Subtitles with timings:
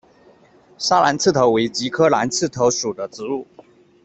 [0.79, 3.45] 砂蓝刺头为菊科蓝刺头属的植物。